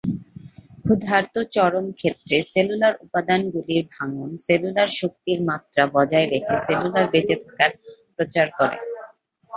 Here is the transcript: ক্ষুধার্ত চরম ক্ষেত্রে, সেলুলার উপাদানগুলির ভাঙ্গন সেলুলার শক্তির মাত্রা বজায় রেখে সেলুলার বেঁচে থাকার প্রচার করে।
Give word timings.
ক্ষুধার্ত 0.83 1.35
চরম 1.55 1.85
ক্ষেত্রে, 1.99 2.37
সেলুলার 2.51 2.93
উপাদানগুলির 3.05 3.83
ভাঙ্গন 3.93 4.31
সেলুলার 4.45 4.89
শক্তির 4.99 5.39
মাত্রা 5.49 5.83
বজায় 5.95 6.27
রেখে 6.33 6.55
সেলুলার 6.65 7.05
বেঁচে 7.13 7.35
থাকার 7.43 7.71
প্রচার 8.15 8.47
করে। 8.57 8.77